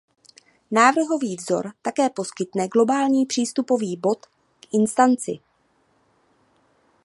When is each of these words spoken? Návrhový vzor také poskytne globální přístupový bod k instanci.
Návrhový 0.71 1.35
vzor 1.35 1.71
také 1.81 2.09
poskytne 2.09 2.67
globální 2.67 3.25
přístupový 3.25 3.97
bod 4.01 4.25
k 4.59 4.67
instanci. 4.73 5.37